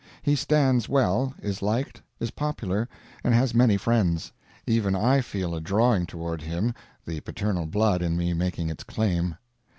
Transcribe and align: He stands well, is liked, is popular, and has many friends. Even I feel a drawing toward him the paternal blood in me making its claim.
He 0.23 0.35
stands 0.35 0.89
well, 0.89 1.35
is 1.43 1.61
liked, 1.61 2.01
is 2.19 2.31
popular, 2.31 2.89
and 3.23 3.35
has 3.35 3.53
many 3.53 3.77
friends. 3.77 4.31
Even 4.65 4.95
I 4.95 5.21
feel 5.21 5.53
a 5.53 5.61
drawing 5.61 6.07
toward 6.07 6.41
him 6.41 6.73
the 7.05 7.19
paternal 7.19 7.67
blood 7.67 8.01
in 8.01 8.17
me 8.17 8.33
making 8.33 8.71
its 8.71 8.83
claim. 8.83 9.35